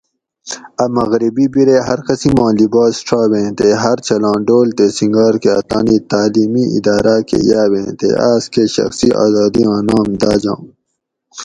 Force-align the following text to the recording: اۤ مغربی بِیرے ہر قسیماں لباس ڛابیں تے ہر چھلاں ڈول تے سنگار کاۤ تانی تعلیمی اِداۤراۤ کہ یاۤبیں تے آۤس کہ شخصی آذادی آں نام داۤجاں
اۤ 0.83 0.89
مغربی 0.97 1.45
بِیرے 1.53 1.77
ہر 1.87 1.99
قسیماں 2.07 2.51
لباس 2.59 2.95
ڛابیں 3.07 3.49
تے 3.57 3.67
ہر 3.83 3.97
چھلاں 4.05 4.37
ڈول 4.47 4.67
تے 4.77 4.85
سنگار 4.97 5.35
کاۤ 5.43 5.61
تانی 5.69 5.97
تعلیمی 6.11 6.63
اِداۤراۤ 6.75 7.21
کہ 7.27 7.37
یاۤبیں 7.49 7.89
تے 7.99 8.09
آۤس 8.29 8.43
کہ 8.53 8.63
شخصی 8.75 9.09
آذادی 9.25 9.63
آں 9.73 9.81
نام 9.87 10.09
داۤجاں 10.21 10.59